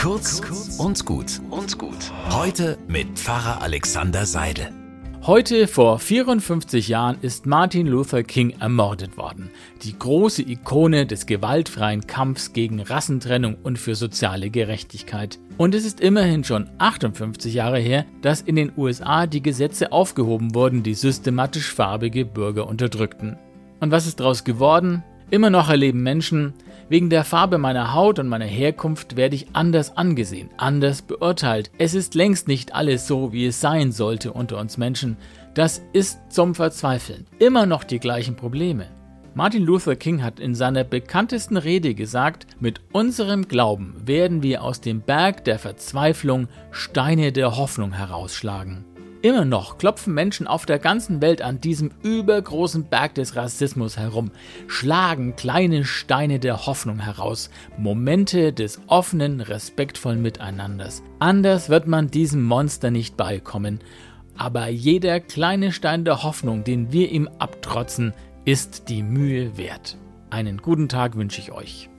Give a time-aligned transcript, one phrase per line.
[0.00, 0.40] Kurz
[0.78, 2.10] und gut und gut.
[2.30, 4.70] Heute mit Pfarrer Alexander Seidel.
[5.26, 9.50] Heute vor 54 Jahren ist Martin Luther King ermordet worden.
[9.82, 15.38] Die große Ikone des gewaltfreien Kampfs gegen Rassentrennung und für soziale Gerechtigkeit.
[15.58, 20.54] Und es ist immerhin schon 58 Jahre her, dass in den USA die Gesetze aufgehoben
[20.54, 23.36] wurden, die systematisch farbige Bürger unterdrückten.
[23.80, 25.04] Und was ist daraus geworden?
[25.30, 26.54] Immer noch erleben Menschen,
[26.90, 31.70] wegen der Farbe meiner Haut und meiner Herkunft werde ich anders angesehen, anders beurteilt.
[31.78, 35.16] Es ist längst nicht alles so, wie es sein sollte unter uns Menschen.
[35.54, 37.26] Das ist zum Verzweifeln.
[37.38, 38.88] Immer noch die gleichen Probleme.
[39.34, 44.80] Martin Luther King hat in seiner bekanntesten Rede gesagt, mit unserem Glauben werden wir aus
[44.80, 48.84] dem Berg der Verzweiflung Steine der Hoffnung herausschlagen.
[49.22, 54.30] Immer noch klopfen Menschen auf der ganzen Welt an diesem übergroßen Berg des Rassismus herum,
[54.66, 61.02] schlagen kleine Steine der Hoffnung heraus, Momente des offenen, respektvollen Miteinanders.
[61.18, 63.80] Anders wird man diesem Monster nicht beikommen,
[64.38, 68.14] aber jeder kleine Stein der Hoffnung, den wir ihm abtrotzen,
[68.46, 69.98] ist die Mühe wert.
[70.30, 71.90] Einen guten Tag wünsche ich euch.